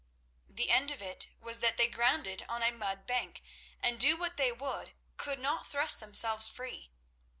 The 0.49 0.71
end 0.71 0.89
of 0.89 0.99
it 1.03 1.29
was 1.39 1.59
that 1.59 1.77
they 1.77 1.87
grounded 1.87 2.43
on 2.49 2.63
a 2.63 2.71
mud 2.71 3.05
bank, 3.05 3.43
and, 3.83 3.99
do 3.99 4.17
what 4.17 4.35
they 4.35 4.51
would, 4.51 4.93
could 5.15 5.37
not 5.37 5.67
thrust 5.67 5.99
themselves 5.99 6.49
free. 6.49 6.89